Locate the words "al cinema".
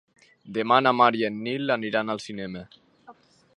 2.15-2.67